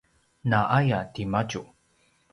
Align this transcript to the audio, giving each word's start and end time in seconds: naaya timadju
naaya 0.49 0.99
timadju 1.13 1.61